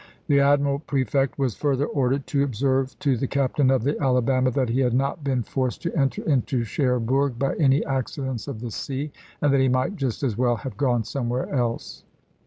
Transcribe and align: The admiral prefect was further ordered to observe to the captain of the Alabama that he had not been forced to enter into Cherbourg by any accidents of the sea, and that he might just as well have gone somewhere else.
The 0.25 0.39
admiral 0.39 0.79
prefect 0.79 1.37
was 1.37 1.53
further 1.55 1.85
ordered 1.85 2.25
to 2.25 2.41
observe 2.41 2.97
to 3.01 3.15
the 3.15 3.27
captain 3.27 3.69
of 3.69 3.83
the 3.83 4.01
Alabama 4.01 4.49
that 4.49 4.69
he 4.69 4.79
had 4.79 4.95
not 4.95 5.23
been 5.23 5.43
forced 5.43 5.83
to 5.83 5.95
enter 5.95 6.23
into 6.23 6.63
Cherbourg 6.63 7.37
by 7.37 7.53
any 7.57 7.85
accidents 7.85 8.47
of 8.47 8.61
the 8.61 8.71
sea, 8.71 9.11
and 9.43 9.53
that 9.53 9.61
he 9.61 9.69
might 9.69 9.97
just 9.97 10.23
as 10.23 10.35
well 10.35 10.55
have 10.55 10.75
gone 10.75 11.03
somewhere 11.03 11.47
else. 11.53 12.03